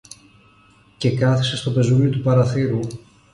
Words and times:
και 0.97 1.11
κάθησε 1.15 1.55
στο 1.57 1.71
πεζούλι 1.71 2.09
του 2.09 2.21
παραθύρου 2.21 2.79